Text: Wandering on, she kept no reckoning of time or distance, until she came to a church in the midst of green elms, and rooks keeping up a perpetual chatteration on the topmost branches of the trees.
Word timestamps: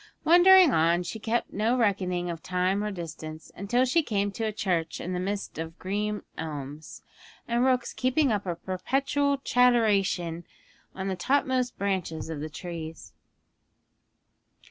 Wandering 0.25 0.71
on, 0.73 1.03
she 1.03 1.19
kept 1.19 1.53
no 1.53 1.77
reckoning 1.77 2.27
of 2.31 2.41
time 2.41 2.83
or 2.83 2.89
distance, 2.89 3.51
until 3.55 3.85
she 3.85 4.01
came 4.01 4.31
to 4.31 4.43
a 4.47 4.51
church 4.51 4.99
in 4.99 5.13
the 5.13 5.19
midst 5.19 5.59
of 5.59 5.77
green 5.77 6.23
elms, 6.39 7.03
and 7.47 7.63
rooks 7.63 7.93
keeping 7.93 8.31
up 8.31 8.47
a 8.47 8.55
perpetual 8.55 9.37
chatteration 9.37 10.43
on 10.95 11.07
the 11.07 11.15
topmost 11.15 11.77
branches 11.77 12.31
of 12.31 12.39
the 12.39 12.49
trees. 12.49 13.13